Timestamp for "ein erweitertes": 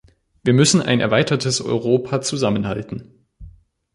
0.81-1.61